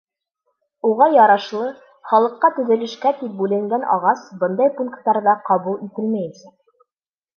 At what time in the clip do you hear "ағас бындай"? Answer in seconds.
3.97-4.75